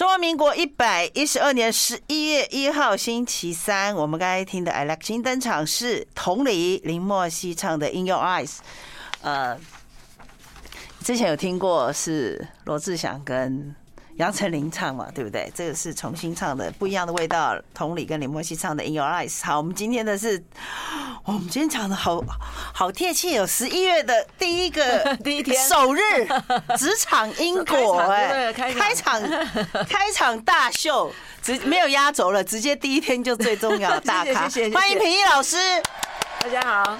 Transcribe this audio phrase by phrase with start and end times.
[0.00, 8.60] 中华民国一百一十二年十一月一号星期三，我们刚才听的 I Like 新登场是同理林默西唱的 In Your Eyes。
[9.20, 9.60] 呃，
[11.04, 13.76] 之前有听过是罗志祥跟
[14.20, 15.50] 杨丞琳唱嘛，对不对？
[15.54, 17.56] 这个是重新唱的，不一样的味道。
[17.72, 19.38] 同理跟林默西唱的《In Your Eyes》。
[19.46, 20.44] 好，我们今天的是，
[21.24, 22.22] 我们今天讲的好
[22.74, 26.00] 好贴切，哦十一月的第一个 第一天首日
[26.76, 29.22] 职场因果，哎，开场
[29.88, 31.10] 开场大秀，
[31.40, 34.46] 直没有压轴了，直接第一天就最重要的大咖。
[34.74, 35.56] 欢迎平易老师，
[36.40, 36.98] 大家好。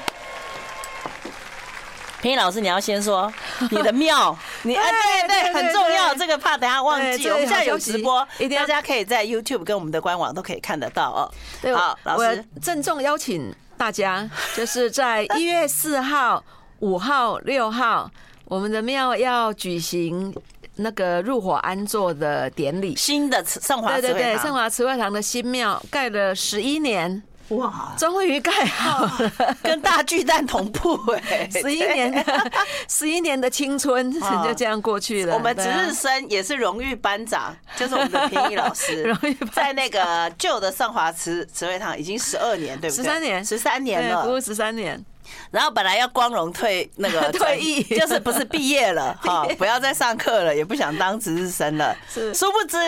[2.22, 3.32] 平易老师，你要先说
[3.70, 4.90] 你的庙，你哎
[5.26, 7.28] 对对，很重要，这个怕等下忘记。
[7.28, 11.30] 我们现在有直播，大家可以在 YouTube 跟我们的官网都可以看得到哦。
[11.62, 16.44] 对，好，老师郑重邀请大家， 就是在一月四号、
[16.80, 18.10] 五号、六号，
[18.44, 20.34] 我们的庙要举行
[20.76, 22.94] 那个入火安坐的典礼。
[22.96, 27.22] 新的圣华，对对对，圣华慈惠堂的新庙盖了十一年。
[27.50, 30.96] 哇，终于盖好了，跟大巨蛋同步
[31.30, 31.48] 哎！
[31.52, 32.24] 十一年，
[32.88, 35.34] 十一年的青春就这样过去了。
[35.34, 43.02] 我们值日生也是荣誉班长，就是我们的平易老师， 荣誉在那个旧的上华慈慈惠堂已经十二年，对不对？
[43.02, 45.04] 十三年，十三年了，服务十三年。
[45.50, 51.96] 然后本来要光荣退那个 退役，就是不是毕业了 哈，不要再上课了，也不想当值日生了。
[52.08, 52.78] 是，殊不知，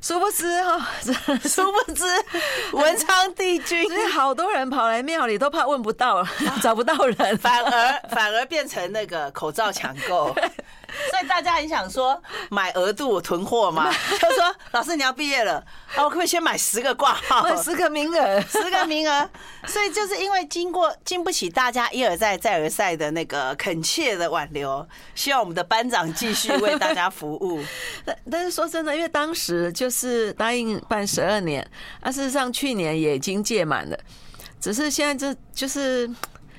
[0.00, 0.88] 殊不知哈，
[1.44, 2.04] 殊不知
[2.72, 6.26] 文昌帝君，所以好多人跑来庙里都怕问不到，
[6.62, 10.34] 找不到人，反而反而变成那个口罩抢购。
[11.10, 13.92] 所以大家很想说买额度囤货吗？
[14.18, 15.62] 他说老师你要毕业了，
[15.98, 19.28] 我可不可以先买十个挂号， 十个名额，十个名额。
[19.66, 27.62] 所以就是因为经过经不起大家一而再再而三的那个恳切的挽留，希望我们的班长继续为大家服务。
[28.06, 31.68] 但但是说真的，因为当时就是答应办十二年，
[32.00, 33.98] 啊，事实上去年也已经届满了，
[34.58, 36.10] 只是现在这就是。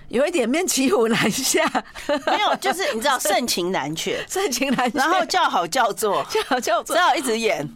[0.10, 1.64] 有一点面骑虎难下，
[2.26, 7.68] 没有，就是你知道盛情难却， 盛情难却，然后叫好叫座，叫好叫座，只好一直演，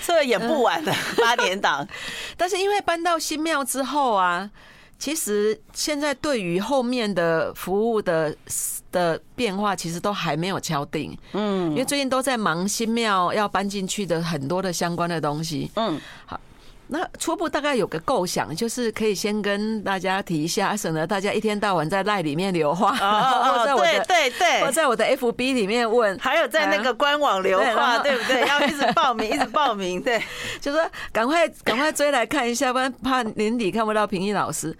[0.00, 1.86] 所以演不完的 八点档。
[2.36, 4.48] 但是因为搬到新庙之后啊，
[4.98, 8.34] 其实现在对于后面的服务的
[8.92, 11.18] 的变化，其实都还没有敲定。
[11.32, 15.70] 嗯，因为最近都在忙新庙要搬进去的很多的相关的东西。
[15.76, 16.38] 嗯，好。
[16.92, 28.46] 那初步大概有个构想，就是可以先跟大家提一下，省得大家一天到晚在赖里面留话，哦在我的对对对，或在我的 FB 里面问，还有在那个官网留话，对不对？
[28.46, 30.22] 要一直报名，一直报名， 对，
[30.60, 30.80] 就说
[31.10, 34.76] 赶快赶快追来看一下，不然怕年底看不到平易老师。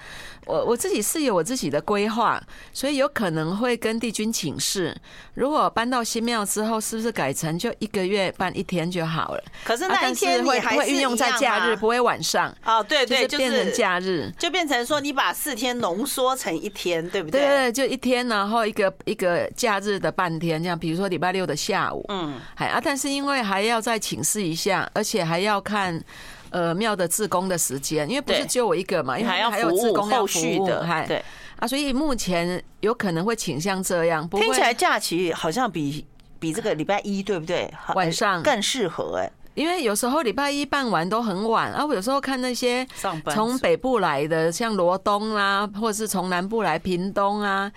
[0.47, 2.42] 我我自己是有我自己的规划，
[2.72, 4.97] 所以有可能会跟帝君请示，
[5.34, 9.42] 如果搬到新庙之后，是不是改成就一个月办一天就好了？
[9.64, 12.53] 可是那一天会会运用在假日，不会晚上。
[12.64, 17.41] 哦，对对，就变成假日，就变成说你把四天浓缩成一天，对不对？
[17.41, 26.03] 对对，就一天，然后一个一个假日的半天，这样，比如说礼拜六的下午，嗯，还啊，但是因为还要再请示一下，而且还要看。
[26.52, 31.24] 呃，庙的自工的时间，因为不是只有我一个嘛，因为还要还有志工要服务的，嗨，对
[31.58, 34.28] 啊，所以目前有可能会倾向这样。
[34.28, 36.04] 听起来假期好像比
[36.38, 37.72] 比这个礼拜一对不对？
[37.94, 41.84] 晚上更适合哎，因为有时候礼拜一办完都很晚啊。
[41.86, 42.86] 我有时候看那些
[43.32, 47.72] 从北部来的，像罗东啊，或者是从南部来屏东啊，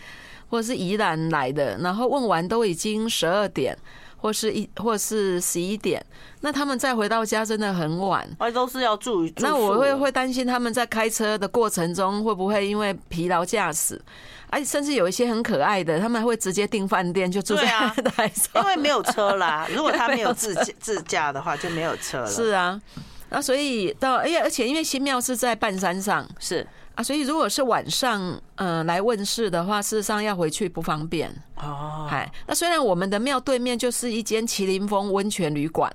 [0.49, 3.77] 或者是宜兰来的，然后问完都已经十二点。
[4.17, 6.03] 或是一，或是十一点，
[6.41, 9.29] 那他们再回到家真的很晚，而都是要住。
[9.37, 14.01] 那我会会担心他们在开车的过程中会不会因为疲劳驾驶，
[14.49, 17.65] 而且甚至有一些很可爱的，他们会直接订饭店就住在
[18.15, 19.67] 台上，因为没有车啦。
[19.73, 22.27] 如果他没有自驾自驾的话，就没有车了。
[22.27, 22.81] 是啊，
[23.29, 26.65] 那所以到哎呀，而且因为新庙是在半山上，是。
[26.95, 28.21] 啊，所以如果是晚上，
[28.55, 32.07] 嗯、呃，来问事的话，事实上要回去不方便哦。
[32.09, 35.91] 嗨，那虽然我们的庙对面就是一间麒麟峰温泉旅馆，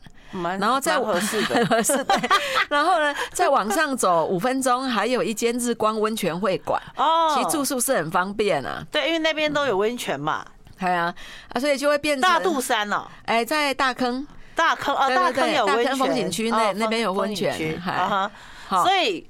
[0.59, 2.21] 然后在合适的， 合适的。
[2.69, 7.35] 然后呢，再往上走五分钟，还有一间日光温泉会馆哦。
[7.35, 8.85] 其实住宿是很方便啊。
[8.93, 10.45] 对，因为那边都有温泉嘛。
[10.79, 11.15] 对啊，
[11.55, 13.07] 啊，所以就会变成大肚山哦。
[13.25, 14.27] 哎，在大坑。
[14.55, 18.31] 大坑啊，大坑有温泉，风景区那那边有温泉，哈，
[18.69, 19.27] 所以。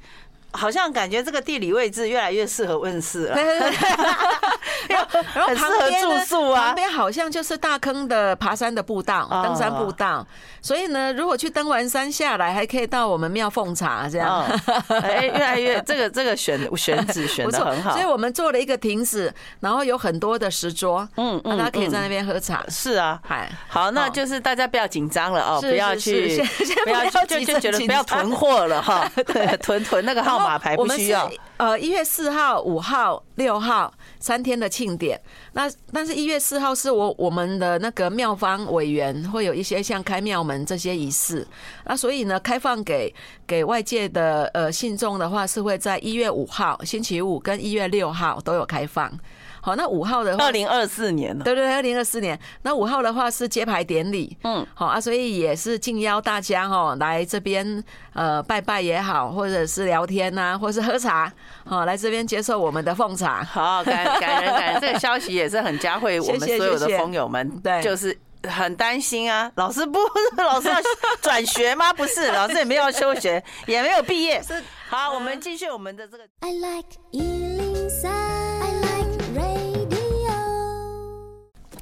[0.52, 3.36] 好像感觉这个地理位置越来越适合问世了，
[4.88, 6.66] 然后很适合住宿啊。
[6.66, 10.26] 旁边好像就是大坑的爬山的步道，登山步道。
[10.62, 14.44] 所以呢，如果去登完山下来，还可以到我们庙奉茶这样。
[14.88, 17.92] 哎，越来越这个这个选选址 选的很好。
[17.92, 22.64] 所以我们做了一个亭子，然后有很多的石桌，嗯嗯，大家可以在那边喝茶。
[22.68, 23.20] 是啊，
[23.68, 26.44] 好，那就是大家不要紧张了哦，不要去，
[26.84, 29.10] 不要就就觉得不要囤货了哈，
[29.62, 30.39] 囤囤那个号。
[30.44, 31.30] 马牌不需要。
[31.56, 35.20] 呃，一月四号、五号、六号三天的庆典。
[35.52, 41.46] 那但是，一月四号是我我们的那个庙方委员会有一些像开庙门这些仪式。
[41.84, 43.14] 那所以呢，开放给
[43.46, 49.12] 给外界的呃信众的话，是会在一月五号星期五跟一月六号都有开放。
[49.60, 52.38] 好，那五号的话，二零二四年了，对对，二零二四年。
[52.62, 57.84] 那五号的话是揭牌典礼，嗯，好啊，所以也是敬邀大家哈来这边
[58.14, 61.32] 呃拜拜也好，或者是聊天呐，或者是喝茶，
[61.64, 63.44] 好来这边接受我们的奉茶。
[63.44, 68.16] 好，感感人感人，这个消息也是很嘉惠我们所有的风友们，对，就是
[68.48, 70.76] 很担心啊，老师不是老师要
[71.20, 71.92] 转学吗？
[71.92, 74.42] 不是，老师也没有休学，也没有毕业。
[74.42, 76.24] 是，好，我们继续我们的这个。
[76.40, 77.69] I like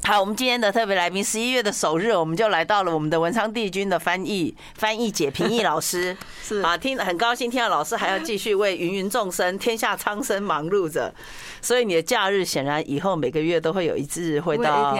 [0.09, 6.17] 好，我们今天的特别来宾，十一月的首日，我们就来到了我们的文昌帝君的翻译翻译解平易老师。
[6.43, 11.13] 是啊，听很高兴听到老师还要继续为芸芸众生、天下苍生忙碌着。
[11.61, 14.95] 所以你的假日显然以后每个月都会有一次会到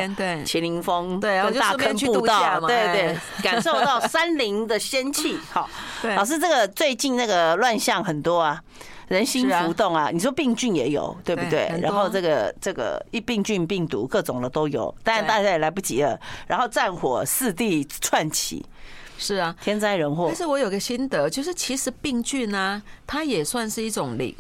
[0.45, 5.39] 麒麟峰对跟大坑步道，对对，感受到山林的仙气。
[5.51, 5.71] 好，
[6.17, 8.61] 老师，这个最近那个乱象很多啊。
[9.09, 10.11] 人心浮动啊！
[10.13, 11.67] 你说病菌也有，对不对？
[11.81, 16.21] 然后这个这个一病菌病毒各种的都有，但大家也来不及了。
[16.47, 18.65] 然后战火四地窜起，
[19.17, 20.27] 是啊，天灾人祸。
[20.29, 24.35] 但是我有个心得，就是其实病菌呢，它也算是一种灵，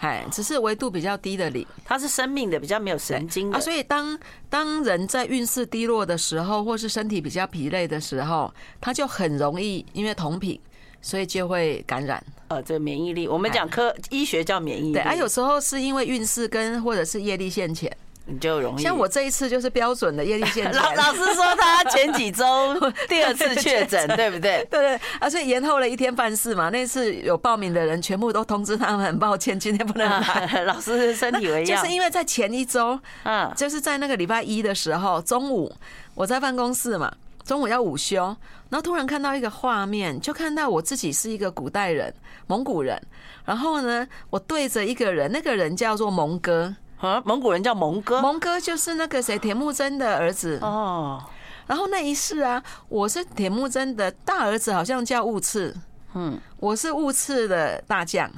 [0.00, 3.60] 哎，只是维度比较低的灵，它是生命的，比较没有神经啊。
[3.60, 4.18] 所以当
[4.50, 10.60] 当人在运势低落的时候，或是身体比较疲累的时候，他就很容易因为同频。
[11.06, 14.94] 所以就会感染，呃，这个免疫力，我们讲科医学叫免疫力。
[14.94, 17.88] 对，啊，有时候是因为运势跟或者是业力现前，
[18.24, 18.82] 你就容易。
[18.82, 20.74] 像我这一次就是标准的业力现前。
[20.74, 22.44] 老老师说他前几周
[23.08, 24.66] 第二次确诊， 对不对？
[24.68, 26.70] 对对，而且延后了一天办事嘛。
[26.70, 30.64] 那次有报名的人全部都通知他们，很抱歉，今天不能来。
[30.64, 35.72] 老师身体为恙，就是因为在前一周，嗯，就是在那个礼拜一的时候中午，
[36.16, 37.14] 我在办公室嘛。
[37.46, 38.24] 中午要午休，
[38.68, 42.12] 然后突然看到一个画面，就看到我自己是一个古代人，
[42.48, 43.00] 蒙古人。
[43.44, 51.22] 然后呢，我对着一个人，那个人叫做蒙哥啊，蒙古人叫蒙哥，蒙哥就是那个谁，铁木真的儿子哦。
[51.68, 55.72] 然后那一世啊，我是铁木真的大儿子，好像叫兀次，
[56.14, 58.28] 嗯，我是兀次的大将。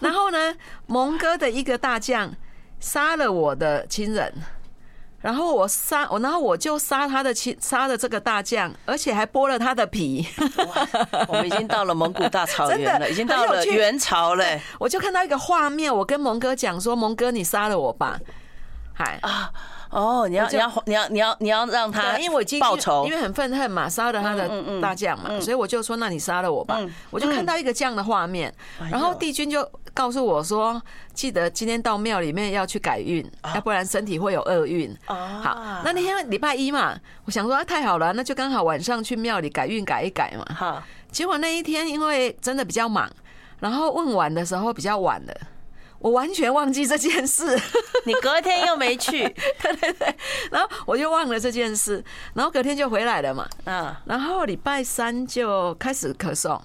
[0.00, 0.54] 然后呢，
[0.86, 2.32] 蒙哥的一个大将
[2.80, 4.32] 杀了我的亲人。
[5.20, 10.26] 然后我杀我，然后我就杀他的亲，杀了这个大将，而且还剥了他的皮。
[11.28, 14.44] 我们已经到了蒙古大草原了， 已经到了元朝了。
[14.78, 18.18] 我就看到一个画面，我跟蒙哥讲说：“蒙哥，你杀了我吧。”
[18.94, 19.50] 嗨啊。
[19.88, 24.50] 哦，你要你要你要你要你要让他，因为我已经报仇，因为很愤恨嘛，杀了他的
[24.82, 26.80] 大将嘛，所以我就说，那你杀了我吧。
[27.08, 28.52] 我就看到一个这样的画面，
[28.90, 29.62] 然后帝君就
[29.96, 30.80] 告诉我说，
[31.14, 34.94] 记得今天到庙里面要去改运，要不然身体会有厄运。
[35.06, 40.44] 好，那那天礼拜一嘛，我想说啊，太好了，那就刚好晚上去庙里改运改一改嘛。
[40.54, 43.10] 好，结果那一天因为真的比较忙，
[43.58, 45.34] 然后问完的时候比较晚了。
[45.98, 47.58] 我完全忘记这件事，
[48.04, 49.22] 你隔天又没去，
[49.62, 50.14] 对对对，
[50.50, 56.60] 然后我就忘了这件事，然后隔天就回来了嘛，嗯，然后礼拜三就开始咳嗽，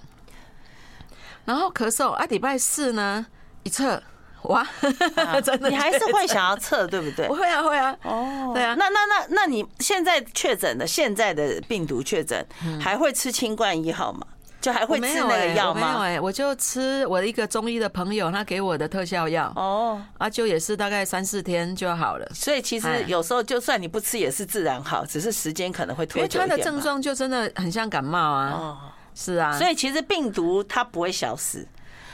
[1.44, 3.26] 然后咳嗽啊，礼拜四呢
[3.62, 4.02] 一测，
[4.44, 4.66] 哇，
[5.44, 7.26] 真的，你还是会想要测，对不对？
[7.30, 12.44] 会啊会啊，哦，对啊，那那那那你现在确诊的现在的病毒确诊，
[12.80, 14.26] 还会吃清冠一号吗？
[14.60, 15.80] 就还会吃那个药吗？
[15.80, 22.28] 没有哎，我就吃我的一个中医的朋友他给我的特效药哦，啊，就也是大概三四天就好了。
[22.32, 26.44] 所以其实有时候就算你不吃也是自然好，只是时间可能会拖久一点。
[26.44, 28.50] 因为他的症状就真的很像感冒啊。
[28.52, 28.78] 哦，
[29.14, 29.58] 是啊。
[29.58, 31.66] 所以其实病毒它不会消失，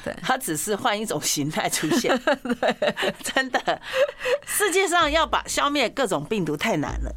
[0.04, 2.16] 对，它只是换一种形态出现。
[2.24, 3.80] 对，真的，
[4.46, 7.14] 世界上要把消灭各种病毒太难了。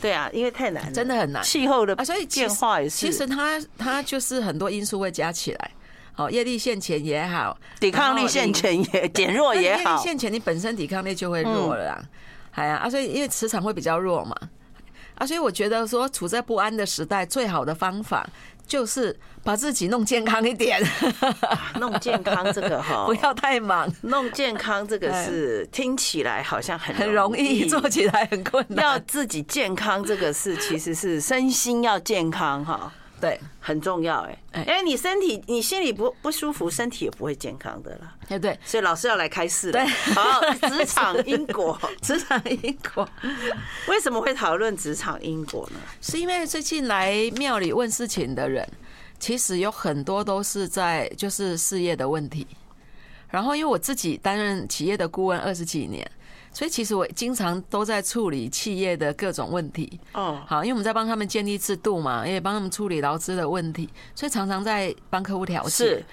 [0.00, 1.42] 对啊，因为太难，真的很难。
[1.42, 2.96] 气候的啊，所以变化也是。
[2.96, 5.70] 其实它它就是很多因素会加起来。
[6.12, 9.82] 好，业力现前也好，抵抗力现前也减弱也好。
[9.82, 12.02] 业力现前，你本身抵抗力就会弱了啦。
[12.52, 14.34] 哎呀啊，所以因为磁场会比较弱嘛。
[15.20, 18.26] 啊，所以我觉得说，处在不安的时代，最好的方法
[18.66, 20.82] 就是把自己弄健康一点。
[21.78, 23.86] 弄健康这个哈， 不要太忙。
[24.00, 28.82] 弄健康这个是听起来好像很很容易，做起来很困难。
[28.82, 32.90] 要自己健康这个事其实是身心要健康哈。
[33.20, 34.20] 对，很重要
[34.52, 38.14] 哎，哎，你身体你心里不不舒服，身体也不会健康的啦。
[38.28, 39.72] 对对，所以老师要来开示了。
[39.72, 43.08] 对，好，职场因果， 职场因果，
[43.88, 45.78] 为什么会讨论职场因果呢？
[46.00, 48.66] 是因为最近来庙里问事情的人，
[49.18, 52.46] 其实有很多都是在就是事业的问题。
[53.28, 56.10] 然后因为我自己担任企业的顾问二十几年。
[56.52, 60.00] 所以其实我经常都在处理企业的各种问题。
[60.12, 65.70] 哦，好，因为我们在帮他们建立制度嘛，也帮他们处理劳资的问题，所以常常在帮客户调解。
[65.70, 66.04] 是。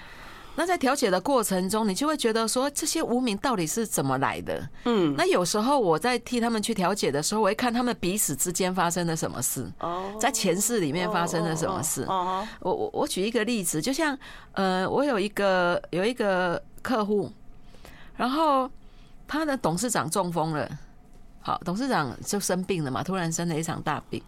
[0.54, 4.68] 那在调解的过程中，你就会觉得说，这些无名到底是怎么来的？
[4.84, 5.14] 嗯。
[5.16, 9.64] 那有时候我在替他们去调解的时候，我会看他们彼此之间发生了什么事。
[9.80, 10.12] 哦。
[10.20, 12.04] 在前世里面发生了什么事？
[12.04, 12.46] 哦。
[12.60, 14.18] 我我我举一个例子，就像
[14.52, 17.30] 呃，我有一个有一个客户，
[18.16, 18.70] 然后。
[19.28, 20.66] 他的董事长中风了，
[21.40, 24.20] 好，董事长就生病了嘛，突然生了一场大病，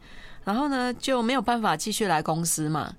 [0.45, 2.95] 然后呢就没有办法继续来公司嘛，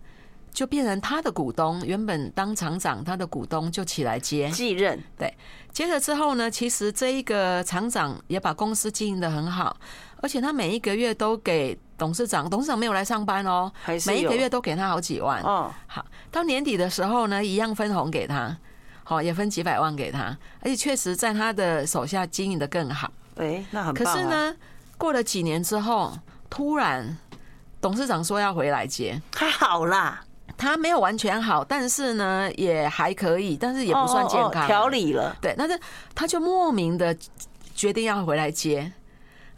[0.52, 4.50] 就变成他的股东，原本当厂长，他的股东就起来接。
[4.50, 5.32] 继任，对，
[5.72, 9.78] 接了之后呢，其实这一个厂长也把公司经营的很好，
[10.22, 13.72] 而且他每一个月都给董事长，董事长没有来上班哦，
[14.08, 18.58] 每一个月都给他好几万，哦，好，到年底的时候呢，一样分红给他。
[19.12, 23.12] 哦，也分几百万给他，而且确实在他的手下经营的更好。
[23.36, 24.06] 哎，那很棒。
[24.06, 24.56] 可是呢，
[24.98, 26.18] 过了几年之后，
[26.50, 27.18] 突然
[27.82, 30.24] 董事长说要回来接，还好啦，
[30.58, 35.36] 他没有完全好，但是呢也还可以，但是也不算健康，调理了。
[35.42, 35.78] 对，但是
[36.16, 37.14] 他就莫名的
[37.76, 38.94] 决定要回来接，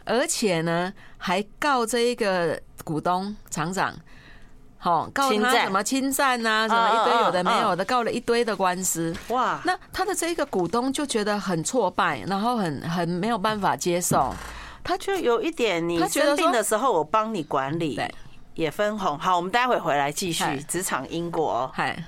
[0.04, 3.94] 而且呢还告这一个股东厂长。
[4.84, 9.16] 好，告他什么侵占呐，什么一堆有的没有的，告了一堆的官司。
[9.28, 14.34] 哇，那他的这一个股东就觉得很挫败，然后很很没有办法接受，
[14.82, 18.14] 他就有一点，你生病的时候我帮你管理，对，
[18.52, 19.18] 也分红。
[19.18, 21.70] 好，我们待会回来继续职场因果。
[21.72, 22.04] 嗨。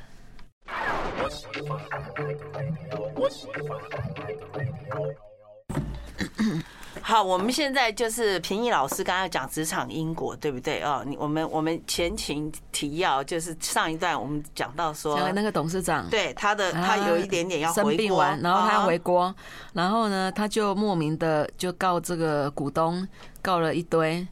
[7.09, 11.05] 好，我们现在就是平易老师刚刚讲职场因果，对不对哦？
[11.07, 19.33] 你我们我们前情提要就是上一段我们讲到说，那个董事长对他的他有一点点要生病完，然后他要回国，
[19.73, 23.07] 然后呢他就莫名的就告这个股东，
[23.41, 24.27] 告了一堆，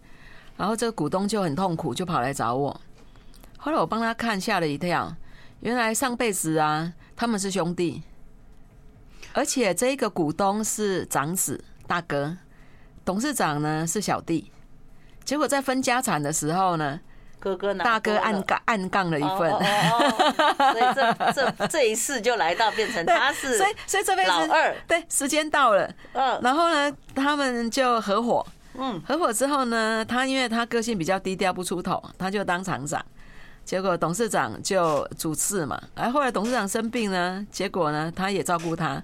[0.57, 2.81] 然后这个股东就很痛苦，就跑来找我。
[3.57, 5.15] 后来我帮他看，吓了一跳，
[5.61, 8.03] 原来上辈子啊他们是兄弟，
[9.33, 12.37] 而且这个股东是长子大哥。
[13.05, 14.51] 董事长呢是小弟，
[15.25, 16.99] 结果在分家产的时候呢，
[17.39, 19.51] 哥哥大哥暗杠暗杠了一份，
[20.73, 24.75] 所以这这这一世就来到变成他是，所以所以这辈子老二。
[24.89, 33.05] 对时间到了，嗯，然后呢他们就合伙，嗯，合伙之后呢，他因为他个性比较低调不出头，他就当厂长，
[33.67, 39.03] 结果董事长就主事嘛，而后来董事长生病呢，结果呢他也照顾他。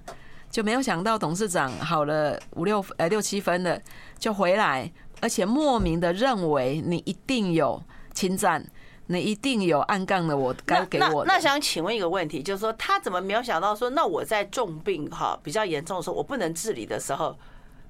[0.51, 3.79] 就没有想到董事长好了五六呃六七分了
[4.19, 4.91] 就回来，
[5.21, 7.81] 而且莫名的认为你一定有
[8.13, 8.63] 侵占，
[9.07, 11.35] 你一定有暗杠的我该给我那。
[11.35, 17.37] 那想请问一个问题，就是说他怎么没有想到说，那我在重病哈比较严重的时候，我不能治理的时候，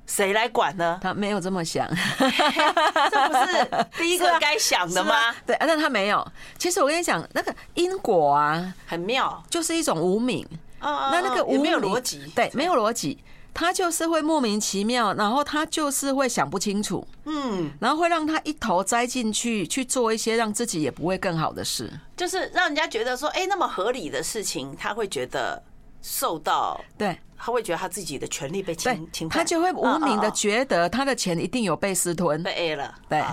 [0.06, 1.00] 谁来管呢？
[1.02, 1.90] 他没有这么想，
[3.10, 5.16] 这不是第一个该想的吗？
[5.48, 6.26] 对，但他没有。
[6.60, 10.48] 其实我跟你讲，那个因果啊，很妙，就是一种无名。
[10.82, 13.18] 那那个无没有逻辑，对，没有逻辑，
[13.54, 25.62] 他就是会莫名其妙，然后他就是会想不清楚，嗯，然后会让他一头栽进去去做一些让自己也不会更好的事，就是让人家觉得说，哎，那么合理的事情，他会觉得
[26.02, 33.24] 受到，对，他会觉得他自己的权利被侵侵犯，他就会无名的觉得他的钱一定有被私吞，被 A 了，对，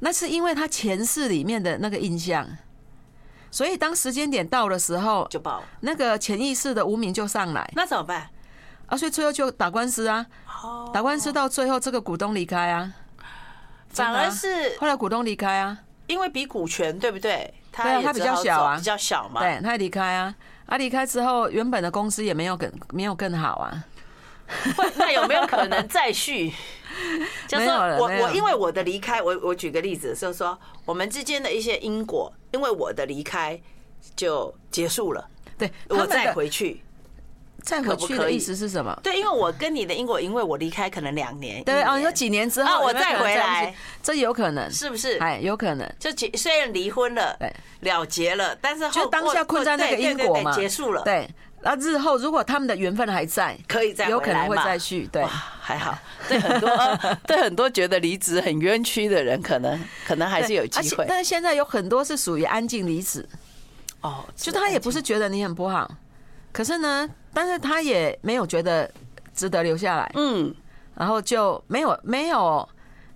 [0.00, 2.48] 那是因为他前世里面的那个印象。
[3.54, 5.58] 所以当时间点到的时候，就爆。
[5.60, 5.64] 了。
[5.78, 8.28] 那个潜意识的无名就上来，那怎么办？
[8.86, 10.26] 啊，所以最后就打官司啊，
[10.92, 12.92] 打官司到最后这个股东离开啊，
[13.90, 17.54] 反而是后来股东离开啊，因为比股权对不对？
[17.70, 20.34] 对啊，他比较小啊，比较小嘛，对，他离开啊，
[20.66, 23.84] 啊离开之后，原本的公司也没有更没有更好啊，
[24.96, 26.52] 那有没有可能再续？
[27.48, 33.60] 就是说我我因为我的离开，我我举个例子，就是说我们之间的一些因果，因为我的离开
[34.14, 35.28] 就结束了。
[35.58, 36.82] 对，我再回去，
[37.62, 38.96] 再回去的意思是什么？
[39.02, 45.18] 对，因为我跟你的因果，因为我离开可能两年，对哦，你说几年之后我再回来，这有可能是不是？
[45.18, 45.88] 哎，有可能。
[45.98, 51.02] 就结虽然离婚了，对，了结了，但是就当下困在那个因果嘛，结束了。
[51.02, 51.28] 对，
[51.64, 55.08] 那日后如果他们的缘分还在，可以再有可能会再续。
[55.10, 55.24] 对，
[55.60, 55.98] 还好。
[56.28, 56.70] 对很多
[57.26, 61.06] 对很多觉得离职很冤屈的人，可能可能还是有机会。
[61.08, 63.26] 但是现在有很多是属于安静离职。
[64.02, 65.90] 哦，就他也不是觉得你很不好，
[66.52, 68.90] 可是呢，但是他也没有觉得
[69.34, 70.54] 值得留下来，嗯，
[70.94, 72.68] 然后就没有没有，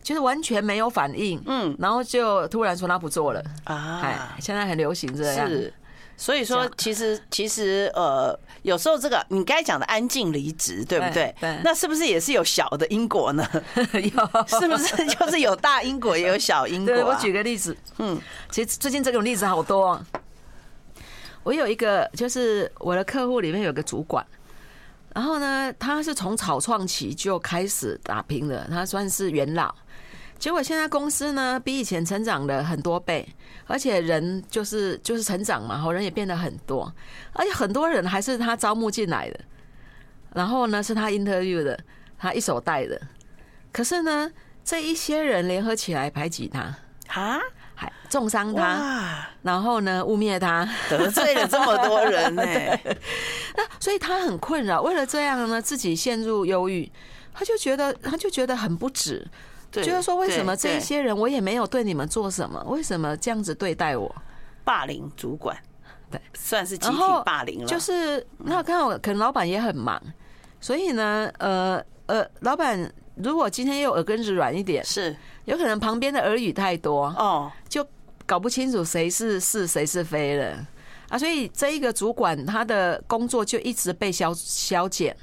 [0.03, 3.45] 就是完全没有反应，嗯，然后就突然说他不做了。
[3.65, 5.71] 啊，哎，现在很流行这样，是，
[6.21, 11.33] 所以说其实其实呃，有时候这个你该讲的安静离职，对不对？
[11.41, 13.49] 对，那是不是也是有小的因果呢？
[13.95, 16.93] 有，是不是 就是有大因果也有小因果？
[16.93, 18.21] 我举个例子，嗯，
[18.51, 19.99] 其实最近这种例子好多。
[21.45, 24.27] 我有一个，就是我的客户里面有个主管，
[25.15, 29.73] 然后呢，他是从草创期就开始打拼的，他算是元老。
[30.39, 33.27] 结果现在公司呢，比以前成长了很多倍，
[33.67, 36.93] 而且人就是就是成长嘛，好人也变得很多，
[37.33, 39.41] 而且很多人还是他招募进来的，
[40.35, 41.79] 然后呢是他 interview 的，
[42.17, 43.01] 他一手带的。
[43.73, 44.31] 可是呢，
[44.65, 46.77] 这一些人联合起来排挤他
[47.09, 47.39] 啊。
[47.81, 52.43] 还重伤他，然后呢，污蔑他，得罪了这么多人呢，
[53.57, 54.83] 那所以他很困扰。
[54.83, 56.91] 为了这样呢，自己陷入忧郁，
[57.33, 59.25] 他就觉得他就觉得很不值，
[59.73, 64.15] 觉得说，为什么这一些人我也没有对你们做什么，为什么这样子对待我？
[64.65, 65.57] 霸凌主管，
[66.11, 67.67] 对，算是集体霸凌了。
[67.67, 70.03] 就是那刚好可能老板也很忙，
[70.61, 75.17] 所以呢，呃呃，老板如果今天又耳根子软一点，是。
[75.47, 77.83] 有可能旁边的耳语太多哦，就
[78.27, 80.63] 搞不清楚谁是是谁是非了
[81.09, 81.17] 啊！
[81.17, 85.17] 所以这一个主管他的工作就一直被消消减，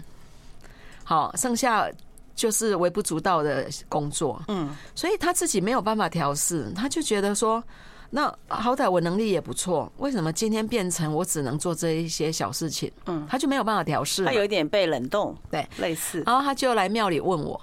[1.04, 1.88] 好，剩下
[2.36, 4.42] 就是微不足道的工作。
[4.50, 7.64] 嗯，所以他自己没有办法调试，他就觉得说，
[8.12, 12.92] 那好歹我能力也不错，为什么今天变成我只能做这一些小事情？
[13.06, 16.22] 嗯，他就没有办法调试，他有一点被冷冻，对，类似。
[16.26, 17.60] 然后他就来庙里问我。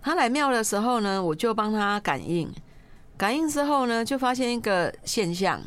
[0.00, 2.52] 他来庙的时候呢，我就帮他感应，
[3.16, 5.58] 感应之后呢，就发现一个现象，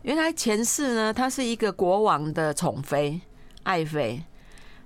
[0.00, 3.20] 原来前世呢，他是一个国王的宠妃、
[3.64, 4.24] 爱妃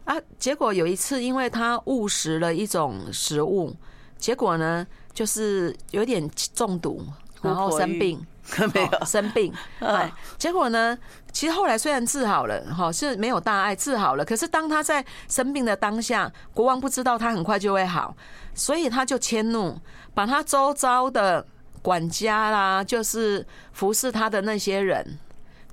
[0.06, 0.16] 啊。
[0.38, 3.76] 结果有一次，因为他误食了一种食物，
[4.18, 7.04] 结果呢，就是有点中毒，
[7.42, 8.18] 然后生病。
[8.72, 10.96] 没有生病， 哎，结果呢？
[11.32, 14.24] 其实后来虽然治好了，哈，是没有大碍，治好了。
[14.24, 18.16] 可是当他在生病的当下，国王不知道他很快就会好，
[18.54, 19.76] 所以他就迁怒，
[20.14, 21.44] 把他周遭的
[21.82, 25.18] 管家啦，就是服侍他的那些人。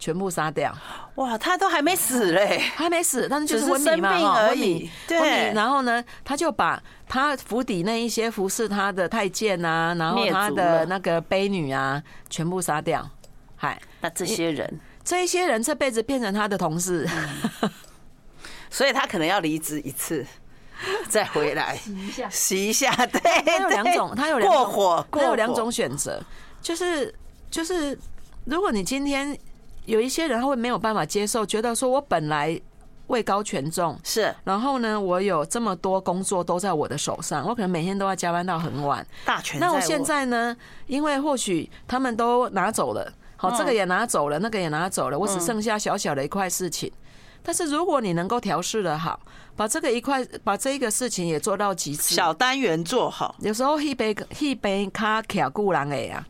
[0.04, 0.76] 全部杀掉！
[1.16, 4.92] 哇，他都还没死嘞，还没死，但是就是昏迷嘛，昏迷。
[5.08, 13.10] 对，然后呢，他就把他府邸那一些服侍他的太监啊，然后他的那个婢女啊，全部杀掉。
[13.56, 17.08] 嗨，那这些人，这一些人这辈子变成他的同事，
[18.70, 20.26] 所以他可能要离职一次，
[21.08, 22.94] 再回来洗一下，洗一下。
[23.06, 26.22] 对，他有两种，他有两种过火，他有两种选择，
[26.62, 27.16] 就是
[27.50, 27.98] 就是，
[28.44, 29.39] 如果你今天。
[29.86, 32.60] 有一些人他会没有办法接受，觉得说我本来
[33.08, 39.06] 位高权重是，然后呢，我有这么多工作都在我的手上，我可能每天都要加班到很晚。
[39.26, 39.60] 大权。
[39.60, 40.56] 那我现在呢？
[40.88, 46.91] 因为或许他们都拿走了，好，这个也拿走了，那个也拿走了，我只剩下小小的一块事情。
[47.46, 49.19] 但是如果你能够调试的好，
[49.58, 56.26] 把这个一块，把这一个事情也做到极致，小单元做好，有时候一杯一杯卡卡固人哎呀。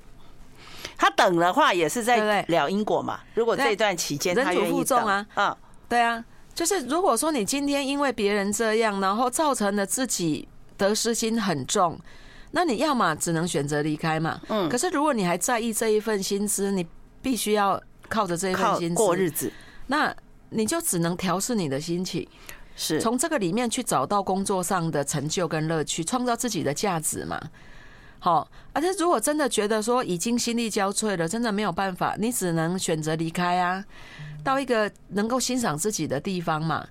[0.98, 3.20] 他等的话也是在聊因果嘛？
[3.34, 5.56] 如果这段期间他愿意等啊，嗯，
[5.90, 12.00] 对啊，就是如果说你今天因为别人这样，然后造成了自己得失心很重，
[12.52, 14.40] 那你要么只能选择离开嘛。
[14.50, 16.86] 嗯，可是如果你还在意这一份薪资，你
[17.22, 19.52] 必须要靠着这一份薪资过日子，
[19.88, 20.16] 那
[20.50, 22.28] 你就只能调试你的心情，
[22.76, 23.02] 是。
[23.02, 27.42] 从这个里面去找到工作上的成就跟乐趣，创造自己的价值嘛。
[28.24, 33.84] 好，而且如果真的觉得说已经心力交瘁了，真的没有办法，你只能选择离开啊，
[34.46, 36.88] 到一个能够欣赏自己的地方嘛。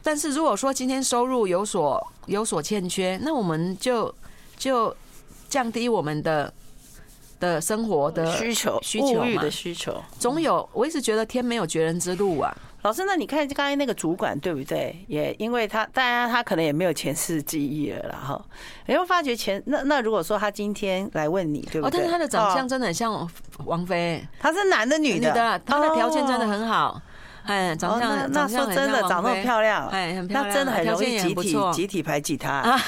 [0.00, 4.14] 但是如果说今天收入有所有所欠缺，那我们就
[4.56, 4.96] 就
[5.48, 6.54] 降低我们的
[7.40, 10.68] 的生活的需求，需求物欲的需求，总有。
[10.72, 12.56] 我一直觉得天没有绝人之路啊。
[12.84, 14.94] 老师，那你看刚才那个主管对不对？
[15.08, 18.38] 也因为他，当然他可能也没有前世记忆了，然后
[18.84, 21.88] 你会发觉前那那如果说他今天来问你，对不对？
[21.88, 23.26] 哦，但是他的长相真的很像
[23.64, 25.28] 王菲，他是男的女的？
[25.30, 27.00] 女的，他的条件真的很好。
[27.46, 32.62] 哎，长相、哦、那，那说真的长那么漂亮，哎，很漂亮，那真的很容易集体集体排挤他。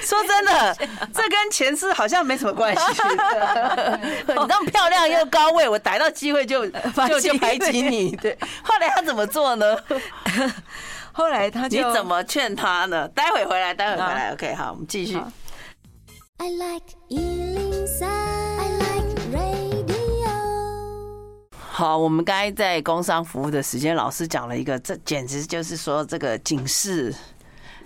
[0.00, 0.76] 说真的，
[1.12, 2.80] 这跟前世好像没什么关系。
[4.26, 6.66] 你那么漂亮又高位，我逮到机会就
[7.06, 8.16] 就就排挤你。
[8.16, 9.76] 对，后来他怎么做呢？
[11.12, 13.06] 后来他就你怎么劝他呢？
[13.08, 14.32] 待会回来，待会回来。
[14.32, 15.20] OK，好，我们继续。
[16.38, 16.86] I like
[21.78, 27.14] 好，我们刚才在工商服务的时间，老师讲了一个，这简直就是说这个警示。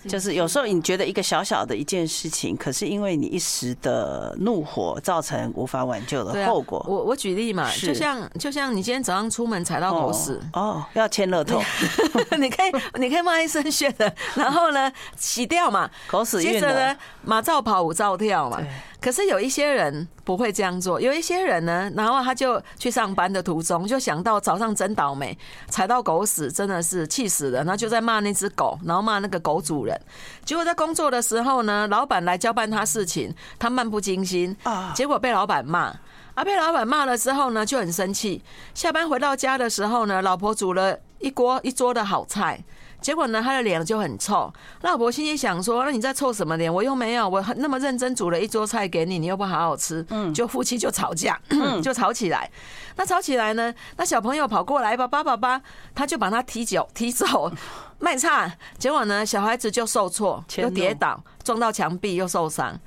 [0.09, 6.83] 就是有时候你觉得一个小小的一件事情，可是因为你一时的怒火，造成无法挽救的后果。
[6.89, 11.61] 我我举例嘛，就像就像你今天早上出门踩到狗屎哦，要签乐透，
[12.41, 18.59] 你可以你可以骂一声血的，然后呢洗掉嘛，狗屎接着呢马照跑，舞照跳嘛。
[19.03, 25.37] 可是有一些人不会这样做，有一些人呢，然后他就去上班的途中就想到早上真倒霉，
[25.69, 30.01] 踩到狗屎，真的是气死了，然后就在骂那只狗，然后骂那个狗主人。
[30.45, 35.93] 结果在工作的时候呢，老板来交办他事情，他漫不经心啊，结果被老板骂
[36.35, 38.41] 啊，被老板骂了之后呢，就很生气。
[38.73, 42.63] 下班回到家的时候呢，老婆煮了一锅一桌的好菜。
[43.03, 44.51] 结果呢，他的脸就很臭。
[44.83, 46.73] 老婆心里想说：“那你在臭什么脸？
[46.73, 51.39] 我又没有，我那么认真煮了一桌菜给你，你又不好好吃。”嗯，就夫妻就吵架，
[51.83, 52.51] 就吵起来。
[52.97, 55.61] 那吵起来呢，那小朋友跑过来，爸爸爸爸，
[55.95, 57.53] 他就把他踢脚踢走，
[57.99, 58.51] 卖差。
[58.79, 62.79] 结果呢，小孩子就受挫，又跌倒，撞到墙壁又受伤。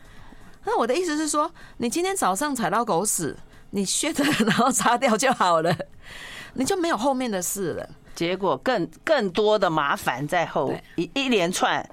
[0.64, 3.36] 那我的意思是说，你今天早上踩到狗屎，
[3.72, 5.76] 你削的然后擦掉就好了，
[6.54, 7.90] 你就没有后面的事了。
[8.16, 11.88] 结果更更多的麻烦在后，一一连串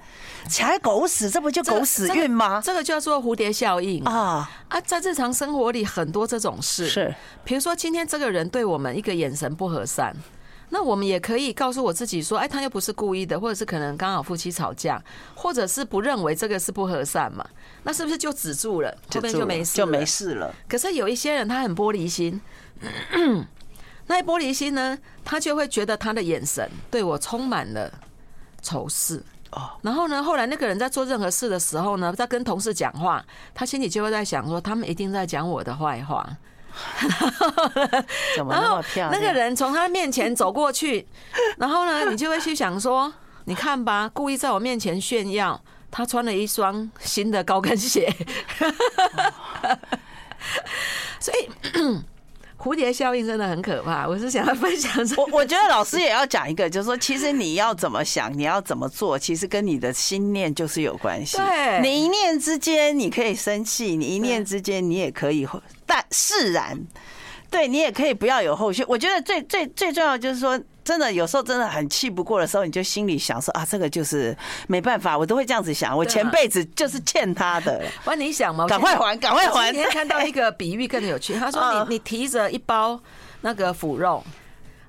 [0.47, 2.61] 踩狗屎，这不就狗屎运吗？
[2.63, 4.81] 这个叫做蝴蝶效应啊啊！
[4.81, 10.15] 在日常生活里很多这种事，是比如说今天这个人对我们一个眼神不和善，
[10.69, 15.01] 那我们也可以告诉我自己说，哎，他又不是故意的，或者是可能刚好夫妻吵架，
[15.35, 17.45] 或者是不认为这个是不和善嘛？
[17.83, 18.97] 那是不是就止住了？
[19.13, 20.55] 后面就没事就没事了。
[20.69, 22.41] 可是有一些人他很玻璃心。
[24.05, 27.91] 那玻璃心呢，他就会觉得他的眼神对我充满了
[28.61, 29.71] 仇视哦。
[29.81, 36.27] 然后呢，后来那个人在做任何事的时候呢，在跟同事讲话，他心里就会在想说，他们一定在讲我的坏话。
[38.35, 39.11] 怎么那么漂亮？
[39.11, 41.07] 那个人从他面前走过去，
[41.57, 43.13] 然后呢，你就会去想说，
[43.45, 48.11] 你看吧，故意在我面前炫耀，他穿了一双新的高跟鞋。
[51.21, 51.49] 所以。
[52.63, 54.91] 蝴蝶效应真的很可怕， 我是想要分享。
[55.17, 61.35] 我我觉得老师也要讲一个，就是说，其实你要怎么想，你要怎么做，其实跟你的心念就是有关系。
[61.37, 65.45] 对，你一念之间你可以生气，你一念之间你也可以
[65.85, 66.79] 但释然。
[67.49, 68.85] 对，你也可以不要有后续。
[68.87, 70.57] 我觉得最最最重要就是说。
[70.83, 74.35] 真的有时候真的很气不过的时候，你就心里想说啊，这个就是
[74.67, 77.83] 没办法，我都会这样子想，我前辈子就是欠他的。
[78.03, 79.71] 不然你想嘛，赶快还，赶快还。
[79.71, 82.99] 今天看到一个比喻更有趣，他说你你提着一包
[83.41, 84.23] 那个腐肉，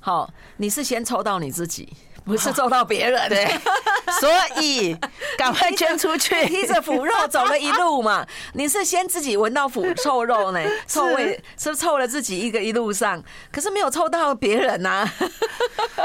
[0.01, 0.29] 好，
[0.59, 1.89] 你是先抽到你自己。
[2.25, 3.47] 不是揍到别人，对，
[4.21, 4.97] 所以
[5.37, 8.27] 赶快捐出去， 披着腐肉走了一路嘛。
[8.55, 13.23] 你是先自己闻到腐臭肉呢， 臭味是不是臭了自己一个一路上？
[13.53, 15.09] 可是没有臭到别人呐。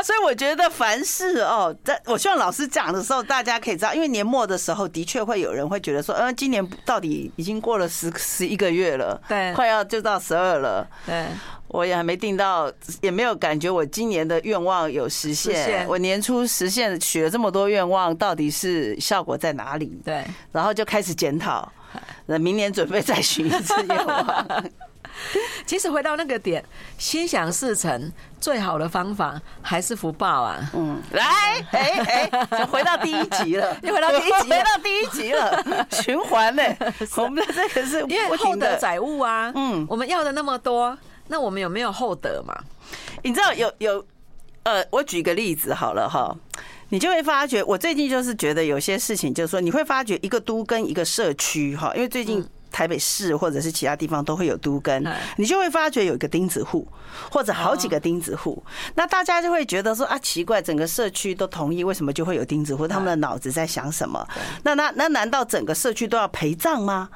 [0.04, 11.26] 所以我觉得凡事哦，在我希望老师讲的时候，大家可以知道，因为年末的时候的确会有人会觉得说，嗯，今年到底已经过了十十一个月了，对，快要就到十二了，对。
[11.70, 15.88] 我也还没定到，也没有感觉我今年的愿望有实现。
[15.88, 20.02] 我年初实现许了这么多愿望，到底是效果在哪里？
[20.04, 21.72] 对，然后就开始检讨，
[22.26, 24.64] 那 明年准备再许一次愿望。
[25.66, 26.64] 其实回到那个点，
[26.98, 30.58] 心想事成最好的方法还是福报啊。
[30.74, 31.26] 嗯，来，
[31.72, 36.64] 哎哎，就回到第一集了， 又回到第一集，回到第一集了，循环呢。
[37.18, 39.52] 我们的这个是因为厚德载物啊。
[39.54, 40.98] 嗯，我们要的那么多。
[41.30, 42.54] 那我们有没有厚德嘛？
[43.24, 44.06] 你知道有有
[44.64, 46.36] 呃，我举个例子好了哈，
[46.90, 55.04] 你就会发觉，我最近就是觉得有些事情，就是说你会发觉一个都跟一个社区哈，因为最近台北市或者是其他地方都会有都跟，
[55.38, 56.88] 你就会发觉有一个钉子户
[57.32, 58.64] 或者好几个钉子户，
[58.96, 62.88] 那大家就会觉得说啊，奇怪，整个社区都同意，为什么就会有钉子户？
[62.88, 64.26] 他们的脑子在想什么？
[64.64, 67.10] 那那那难道整个社区都要陪葬吗？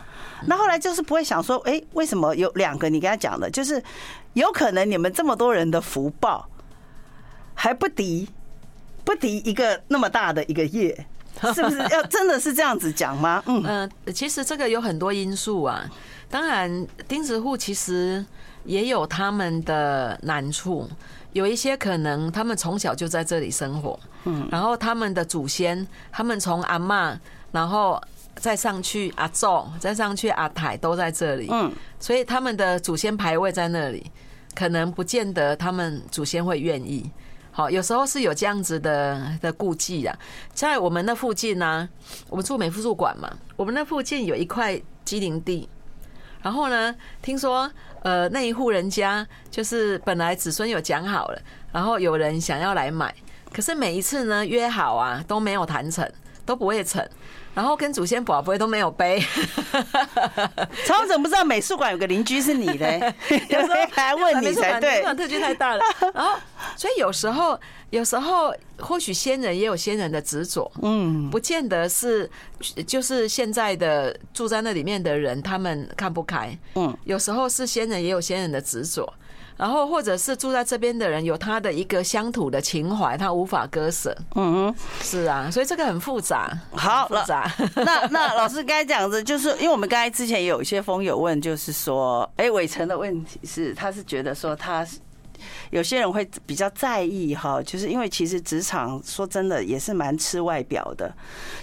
[0.48, 2.90] 那后来就是不会想说，哎，为什么有两个？
[2.90, 3.82] 你跟他讲的，就是
[4.34, 6.50] 有可能你们这么多人的福报
[7.54, 8.28] 还不敌
[9.06, 11.06] 不敌一个那么大的一个业，
[11.54, 11.78] 是不是？
[11.92, 13.44] 要真的是这样子讲吗？
[13.48, 15.90] 嗯嗯，其实这个有很多因素啊。
[16.30, 18.26] 当然，钉子户其实
[18.66, 20.90] 也有他们的难处，
[21.34, 27.16] 有一些可能他们从小就在这里生活，嗯，然后他们的祖先，他们从阿嬷，
[27.52, 28.02] 然后
[28.36, 34.10] 再上去阿祖，再上去阿太都在这里，嗯，所以他们的祖先牌位在那里，
[34.56, 37.12] 可能不见得他们祖先会愿意。
[37.56, 40.18] 好，有时候是有这样子的的顾忌啊，
[40.56, 41.90] 在我们那附近呢、啊，
[42.28, 45.70] 我们住美术馆嘛，我们那附近有一块机灵地，
[46.42, 47.70] 然后呢，听说
[48.02, 51.40] 呃那一户人家就是本来子孙有讲好了，
[51.72, 53.14] 然后有人想要来买，
[53.54, 56.12] 可是每一次呢约好啊都没有谈成，
[56.48, 57.08] 都不会成。
[57.54, 59.24] 然后跟祖先宝贝都没有背，
[60.88, 63.14] 曹总怎么不知道美术馆有个邻居是你嘞？
[63.48, 64.90] 有时候还问你才对。
[64.90, 65.84] 美术馆特区太大了，
[66.16, 66.36] 然后
[66.76, 67.60] 所以有时候
[67.90, 72.30] 有时候或许先人也有先人的执着，嗯，不见得是
[72.86, 79.12] 就是现在的住在那里面的人他们看不开，嗯，有时候是先人也有先人的执着。
[79.56, 84.14] 然后，或者是住在这边的人有他的一个乡土的情怀，他无法割舍。
[84.34, 86.52] 嗯嗯，是啊，所以这个很复杂。
[86.72, 87.50] 好，复杂。
[87.76, 94.98] 那那老师刚才讲的，就是因为我们刚才之前也有一些风友问，就是说，哎，伟成的问题是，他是觉得说他是。
[95.72, 101.14] 有些人会比较在意哈，就是因为其实职场说真的也是蛮吃外表的，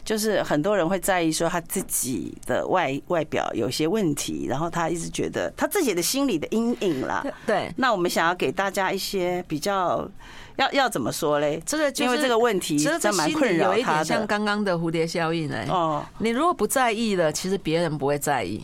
[0.04, 7.24] 就是很多人会在意说他自己的外外表有些问题，然后他一直觉得他自己的心理的阴影啦。
[7.46, 10.08] 对，那我们想要给大家一些比较
[10.56, 11.62] 要要怎么说嘞？
[11.64, 15.66] 这个因为这个问题真蛮困扰他的，有一点像刚刚的蝴蝶效应哎。
[15.70, 18.62] 哦，你如果不在意了，其实别人不会在意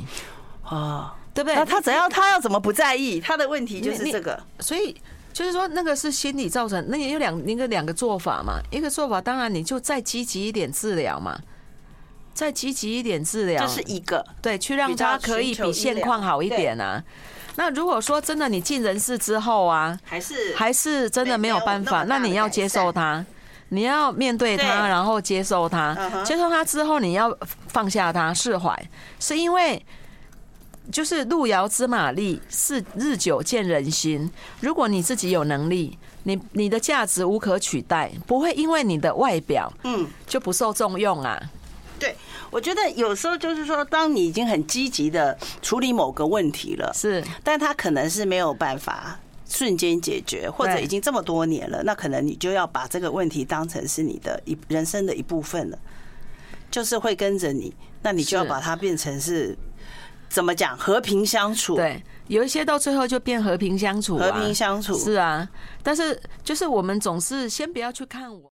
[0.69, 1.55] 哦，对不对？
[1.55, 3.20] 那他只要他要怎么不在意？
[3.20, 4.96] 他的问题就是这个，所以。
[5.37, 8.59] 就是说，那个是心理造成，那也有两那个两个做法嘛。
[8.70, 11.38] 一个做法，当然你就再积极一点治疗嘛，
[12.33, 17.05] 再积极一点治疗，这是一个对，去让他可以比现况好一点啊。
[17.57, 23.22] 那如果说真的你进人事之后啊，还是还是真的没有办法，那你要接受他，
[23.68, 25.94] 你要面对他，然后接受他，
[26.25, 27.37] 接受他之后你要
[27.68, 28.88] 放下他，释怀，
[29.20, 29.85] 是因为。
[30.92, 34.31] 就是路遥知马力，是日久见人心。
[34.61, 41.40] 如果你自己有能力，你你的价值无可取代，不会因为你的外表，嗯，就不受重用啊。
[41.99, 42.14] 对，
[42.51, 49.18] 我觉得有时候就是说，当你已经很积极的处理某个问题了，是，但他可能是没有办法
[49.49, 55.79] 瞬间解决，或者已经这么多年了，那可能你就要把这个问题当成是你的一人生的一部分了，
[56.70, 59.57] 就是会跟着你，那你就要把它变成是。
[60.37, 60.77] 怎么讲？
[60.77, 65.49] 和平相处，对，有一些到最后就变和平相处，和平相处是啊。
[65.83, 68.53] 但是就是我们总是先不要去看我。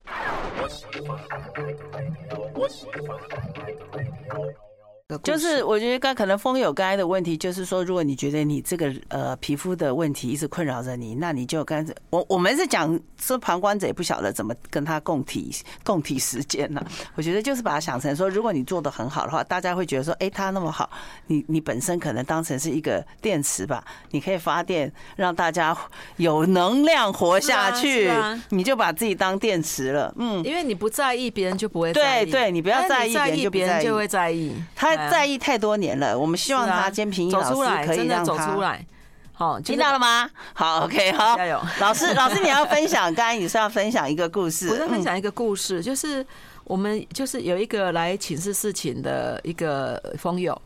[5.23, 15.51] 就是我觉得刚可能风友刚才的问题，就是说，如果你觉得你这个呃皮肤的问题一直困扰着你，那你就跟我我们是讲说旁观者也不晓得怎么跟他共体
[15.83, 16.85] 共体时间呢。
[17.15, 20.87] 我觉得就是把它想成说，如果你做的很好的话，大家会觉得说，哎，他那么好，
[21.25, 25.75] 你你本身可能当成是一个电池吧，你可以发电让大家
[26.17, 28.11] 有能量活下去，
[28.49, 30.13] 你就把自己当电池了。
[30.19, 32.25] 嗯，因为你不在意，别人就不会在意。
[32.25, 34.53] 对对，你不要在意，别人就别人就会在意。
[34.75, 34.98] 他。
[35.09, 37.53] 在意太多年了，我们希望他肩平老师
[37.85, 38.85] 可以让他走出来。
[39.31, 40.29] 好，听到了吗？
[40.53, 46.25] 好，OK， 好，加油，老师，老师，你要分享，刚才你是要分享一个故事，我是分享一个故事，就是
[46.65, 50.61] 我们就是有一个来请示事情的一个风友，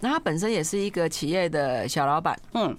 [0.00, 2.76] 那他本身也是一个企业的小老板，嗯，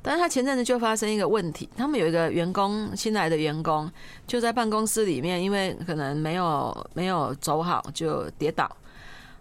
[0.00, 3.90] 但是他前阵子就发生一个问题，他们有一个员工，新来的员工
[4.26, 8.70] 就在办公室里面，因为可能没有没有走好，就跌倒。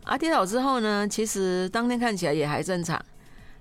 [0.03, 3.01] 啊，跌倒之后呢，其实当天看起来也还正常，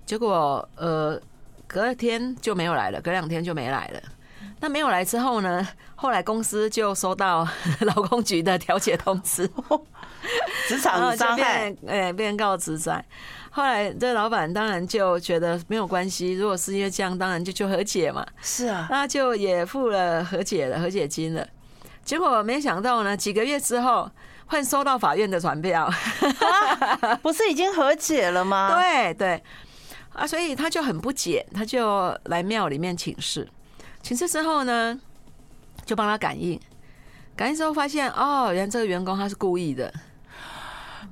[0.05, 1.19] 结果呃，
[1.67, 4.01] 隔天就没有来了，隔两天就没来了。
[4.59, 7.47] 那没有来之后呢，后来公司就收到
[7.81, 9.49] 劳工局的调解通知，
[10.67, 13.03] 职场伤害，哎，被人告职灾。
[13.49, 18.25] 后来这老板当然就觉得没有关系，如果是因为这样，当然就就和解嘛。
[18.41, 21.47] 是啊，那就也付了和解的和解金了。
[22.03, 24.11] 结果没想到呢，几个月之后。
[24.47, 25.91] 会收到法院的传票，
[27.21, 28.75] 不是已经和解了吗？
[28.79, 29.43] 对对
[30.13, 33.47] 啊，所以他就很不解，他就来庙里面请示。
[34.01, 34.99] 请示之后呢，
[35.85, 36.59] 就帮他感应，
[37.35, 39.91] 感应之后发现哦，原来这个员工他是故意的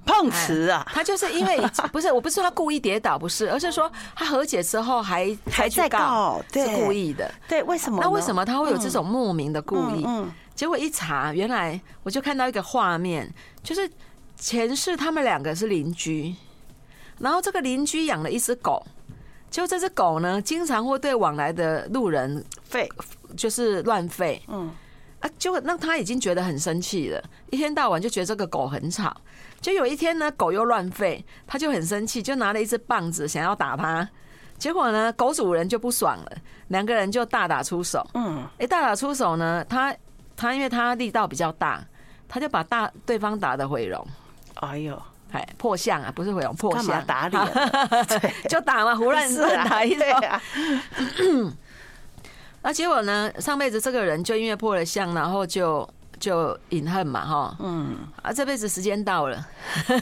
[0.06, 0.86] 碰瓷啊！
[0.94, 1.60] 他就是因为
[1.92, 7.32] 不是，我不是说他故意跌倒，不是，而是说他和解之后还还在告，是故意的。
[7.48, 8.00] 对，为什么？
[8.02, 10.04] 那为什么他会有这种莫名的故意？
[10.06, 10.32] 嗯。
[10.54, 13.32] 结果一查，原来我就看到一个画面，
[13.64, 13.90] 就是
[14.38, 16.36] 前世他们两个是邻居，
[17.18, 18.86] 然后这个邻居养了一只狗，
[19.50, 22.88] 就这只狗呢，经常会对往来的路人吠，
[23.36, 24.40] 就是乱吠。
[24.48, 24.72] 嗯
[25.22, 29.16] 啊，就让他已经觉得很生气了，一天到晚就觉得这个狗很吵。
[29.62, 34.08] 就有一天呢，狗又乱吠，他就很生气，就拿了一只棒子想要打它。
[34.58, 36.32] 结果呢，狗主人就不爽了，
[36.68, 38.06] 两个人就大打出手。
[38.16, 39.96] 嗯，哎，大打出手呢，他
[40.36, 41.84] 他因为他力道比较大，
[42.28, 44.06] 他就把大对方打得毁容。
[44.56, 45.02] 哎呦！
[45.32, 47.42] 哎，破相啊，不是毁容，破相打脸，
[48.50, 50.06] 就打嘛，胡乱乱打一通。
[52.62, 53.32] 啊、那结果呢？
[53.40, 55.88] 上辈子这个人就因为破了相，然后就
[56.20, 59.48] 就隐恨嘛，哈，嗯，啊，这辈子时间到了，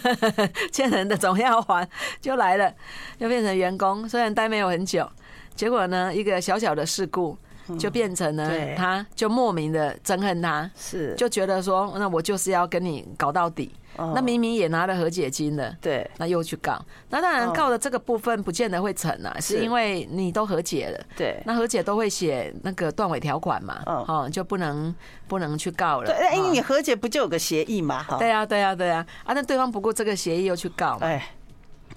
[0.72, 1.88] 欠人的总要还，
[2.20, 2.74] 就来了，
[3.20, 5.10] 又变成员工，虽然待没有很久，
[5.56, 7.38] 结果呢，一个小小的事故。
[7.78, 11.14] 就变成了，他就莫名的憎恨他，是。
[11.16, 13.72] 就觉得说，那我就是要跟你搞到底。
[14.16, 16.80] 那明明也拿了和解金了，对，那又去告。
[17.10, 19.62] 那当然告的这个部分不见得会成啊，是。
[19.62, 24.96] 因为你都和解了，对，那和解都会写那个断尾条款嘛，哦，就不能
[25.28, 26.06] 不能去告了。
[26.06, 28.06] 对，因为你和解不就有个协议嘛？
[28.18, 31.32] 对啊，对啊，对啊，啊，那对方不顾这个协议又去告，哎。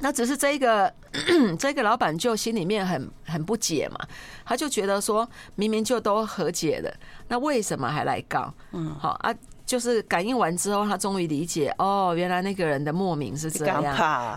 [0.03, 0.93] 那只是这个
[1.59, 3.99] 这个老板就心里面很很不解嘛，
[4.45, 6.93] 他就觉得说明明就都和解了，
[7.29, 8.53] 那为什么还来告？
[8.73, 9.33] 嗯，好啊。
[9.73, 13.83] 就是感应完之后，他终于理解哦，原来那个人的莫名是这样。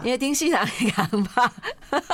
[0.02, 1.52] 因为丁西郎也很怕，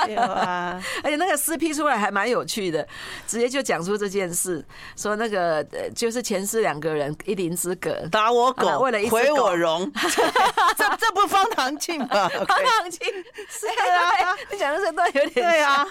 [0.08, 2.88] 对啊， 而且那个尸批出来还蛮有趣的，
[3.28, 5.64] 直接就讲出这件事，说那个
[5.96, 9.88] 就是前世两个人一林之隔，打我狗，为了一毁我容，
[10.76, 12.08] 这这不方唐镜吗？
[12.48, 13.08] 方唐镜
[13.48, 15.88] 是啊，你讲的这段有点对啊。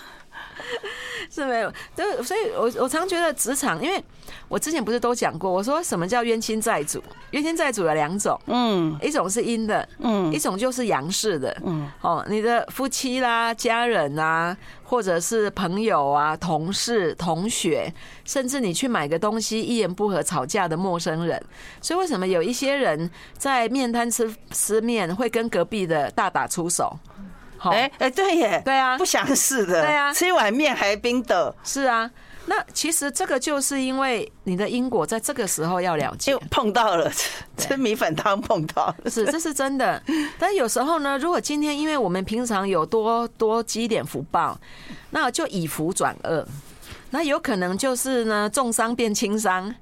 [1.31, 4.03] 是没有，就所以我，我我常觉得职场，因为
[4.49, 7.03] 我之前不是都讲过，我说什么叫冤亲债主？
[7.31, 17.93] 冤亲债主有两种，嗯，一种是阴的，嗯，一种就是阳世的，嗯，哦，你的夫妻啦、家人啊，或者是朋友啊、同事、同学，
[18.25, 21.41] 甚至你去买个东西，一言不合吵架的陌生人，
[21.81, 26.99] 所以为什么有一些人在面摊吃吃面会跟隔壁的大打出手？
[27.69, 32.11] 哎哎，对耶，对啊，不想死的，对啊，吃一碗面还冰的，是啊。
[32.47, 37.09] 那其实这个就是因为你的因果在这个时候要了解，碰到了
[37.57, 40.03] 吃米粉汤碰到了，是这是真的。
[40.39, 44.59] 但有时候呢，如果今天因为我们平常有多多积点福报，
[45.11, 46.45] 那就以福转恶，
[47.11, 49.73] 那有可能就是呢重伤变轻伤。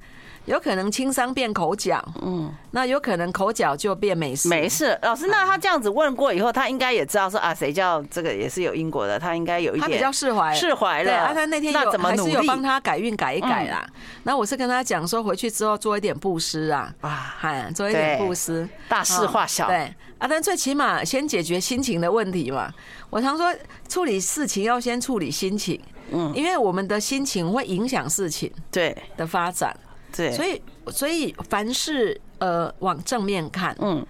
[0.49, 4.49] 有可能轻伤变口角，嗯，那有可能口角就变没事。
[4.49, 11.05] 没事，老师，那他这样子问过以后，他应该也知道说啊，谁叫这个也是有因果的，他应该有一点他比较释怀，释怀了。
[11.05, 13.87] 对啊，他那天有还是有帮他改运改一改啦。
[14.23, 19.67] 那我是跟他讲说，回去之后做一点布施啊，啊，嗨，做一点布施，大事化小。
[19.67, 19.93] 对。
[20.19, 22.73] 啊，但最起码先解决心情的问题嘛。
[23.09, 23.55] 我常说，
[23.89, 25.81] 处理事情要先处理心情，
[26.11, 28.97] 嗯，因为我们的心情会影响事情对。
[29.17, 29.77] 的发展。
[30.17, 34.05] 对，所以所以凡事呃往正面看，嗯，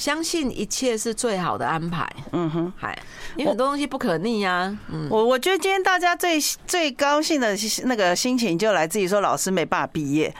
[0.00, 2.98] 相信一切是最好的安排，嗯哼，嗨，
[3.36, 10.34] 因为很多东西不可逆呀，嗯，我我觉得今天大家最最高兴的那个心情就来自于说老师没办法毕业。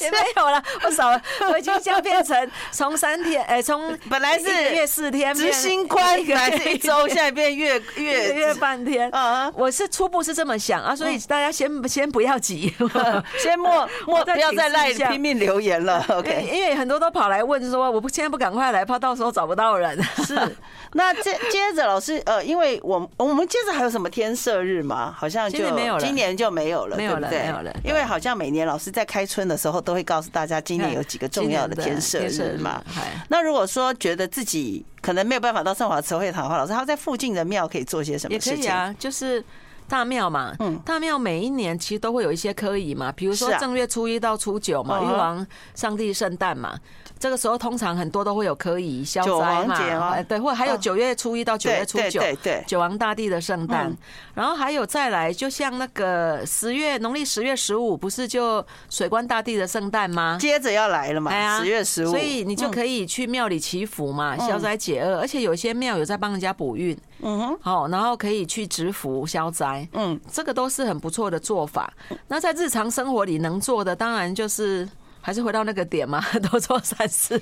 [0.00, 1.22] 也 没有了，我少了，
[1.52, 9.08] 我已经将变成从三天，哎，从本来是月四天，执行宽还是一周，现在变月月月半天。
[9.10, 9.48] 啊！
[9.54, 12.74] 我是初步是这么想啊，所以大家先先不要急，
[13.38, 16.04] 先莫莫 不要再赖拼命留言了。
[16.08, 20.00] OK，因为很多都跑来问说，我不现在不赶快来，怕到时候找不到人。
[20.26, 20.38] 是，
[20.94, 25.14] 那接接着老师，呃，因为我我们接着还有什么天赦日吗？
[25.16, 32.82] 好像就没有了，今年就没有了，没有了，没有了，因为好像每年老师在开春的时候都会告诉大家，今年有几个重要的天赦日嘛。
[33.28, 38.56] 那如果说觉得自己可能没有办法到圣华慈惠堂的话，老师他在附近的庙可以做些什么事情？
[38.56, 39.44] 也可以啊，就是
[39.88, 40.54] 大庙嘛。
[40.60, 46.78] 嗯，大庙每一年其实都会有一些科仪嘛，比如说正月初一到初九嘛，玉皇上帝圣诞嘛。
[47.22, 52.20] 这个时候通常很多都会有可以消灾嘛，对，或者还有九月初一到九月初九，
[52.66, 53.96] 九王大帝的圣诞，
[54.34, 60.36] 然后还有再来，就像那个十月农历十月十五，不是就水官大帝的圣诞吗？
[60.40, 71.92] 接着要来了嘛，十月十五，所以你就可以去庙里祈福嘛，消灾解厄，而且有些庙有在帮人家补运，嗯哼，好，然后可以去植福消灾，嗯，这个都是很不错的做法。
[72.26, 74.88] 那在日常生活里能做的，当然就是。
[75.22, 76.20] 还是回到那个点嘛，
[76.50, 77.40] 多做善事。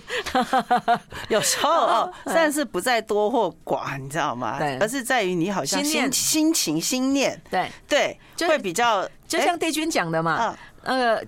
[1.29, 4.59] 有时候哦，善事不在多或寡，你知道吗？
[4.59, 7.41] 对，而是在于你好像心心情、心念。
[7.51, 7.69] 对。
[7.89, 11.27] 对，会比较就像帝君讲的嘛，那个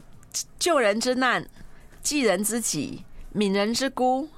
[0.59, 1.45] 救人之难，
[2.03, 3.03] 济人之急，
[3.35, 4.29] 悯人之孤，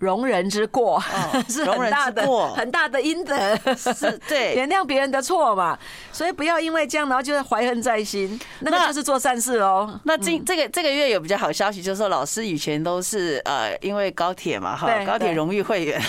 [0.00, 3.36] 容人之过，哦、 是很大的很大的阴德，
[3.76, 5.78] 是对 原谅别人的错嘛。
[6.10, 10.00] 所以不要因为这样，然后就是怀恨在心，那个就是做善事哦。
[10.04, 16.00] 那今这个这个月有比较好消息，就是说老师以前都是呃因为高铁嘛哈，高铁荣誉会员，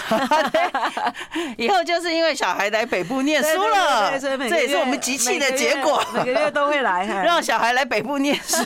[1.57, 8.57] 以后就是因为小孩来北部念书了，这也是我们集气的结果，每个月都会来，让小孩来北部念书，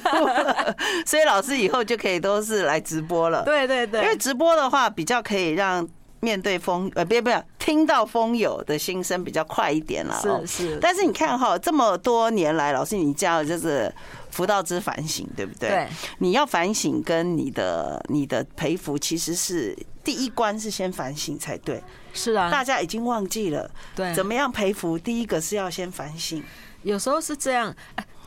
[1.06, 3.44] 所以老师以后就可以都是来直播了。
[3.44, 5.15] 对对对，因为直播的话比较。
[5.16, 5.88] 要可以让
[6.20, 10.20] 面对风呃，别不要听到风友的心声比较快一点了。
[10.46, 13.94] 是是，但是你看哈，这么多年来，老师你教的就是
[14.32, 15.70] 福道之反省，对不对？
[15.70, 15.88] 对。
[16.20, 21.82] 你要反省跟你的你的培福，其实是第一关是先反省才对。
[22.14, 22.50] 是啊。
[22.50, 23.70] 大家已经忘记了。
[23.96, 24.14] 对。
[24.14, 24.98] 怎么样培福？
[24.98, 26.44] 第一个是要先反省。
[26.84, 27.76] 有时候是这样。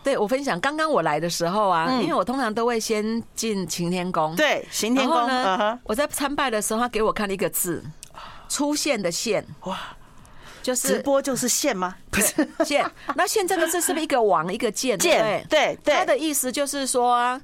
[0.03, 4.35] 对，我分享刚刚我来的时候啊，因为我通常都会先进擎天宫。
[4.37, 7.85] 对，行天宫呢，我在参拜的时候，他给我看了一个字，
[8.49, 9.45] 出现的现。
[9.65, 9.79] 哇，
[10.63, 11.97] 就是直播就是现吗？
[12.11, 12.89] 不是现。
[13.15, 14.99] 那现这个字是不是一个王一个见？
[14.99, 15.95] 见，对对。
[15.95, 17.41] 他的意思就是说，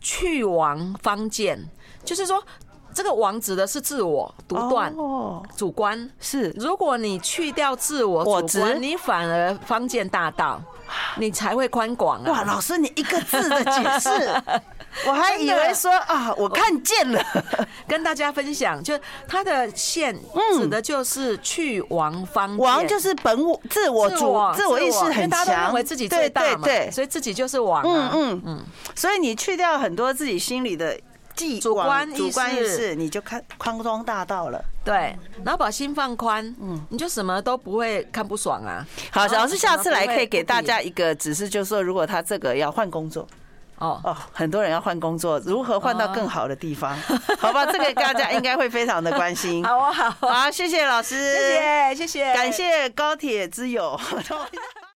[0.00, 1.58] 去王方见，
[2.04, 2.42] 就是说
[2.94, 4.94] 这个王指的是自我独断、
[5.56, 6.10] 主观。
[6.20, 10.62] 是，如果你去掉自我主观，你反而方见大道。
[11.16, 12.30] 你才会宽广啊！
[12.30, 14.10] 哇，老师，你一个字的解释，
[15.08, 17.20] 我还以为说啊，我看见了。
[17.88, 18.94] 跟大家分享，就
[19.26, 20.14] 他的线
[20.52, 27.82] 指的就是去王方，王就是本我、自我主、自我意识很强，认为自己最大嘛，所以自己就是王。
[27.82, 28.64] 嗯嗯嗯，
[28.94, 30.96] 所以你去掉很多自己心里的。
[31.60, 34.64] 主观主观意识，你就看宽庄大道了。
[34.84, 38.86] 对，然后把心放宽，嗯，你就什么都不会看不爽啊。
[39.10, 43.26] 好，老师下次来可以给大家一个指示，就是说，如果他这个要换工作，
[43.78, 46.94] 哦哦，很多人要换工作，如何换到更好的地方？
[47.40, 49.64] 好吧，这个大家应该会非常的关心。
[49.66, 53.98] 好啊，好，好，谢谢老师，谢谢，谢谢，感谢高铁之友。